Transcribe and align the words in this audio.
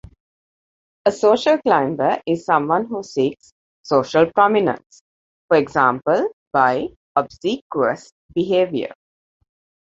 A 1.05 1.11
social 1.11 1.59
climber 1.59 2.17
is 2.25 2.43
someone 2.43 2.87
who 2.87 3.03
seeks 3.03 3.53
social 3.83 4.25
prominence, 4.33 5.03
for 5.47 5.57
example 5.57 6.27
by 6.51 6.87
obsequious 7.15 8.11
behavior. 8.33 8.95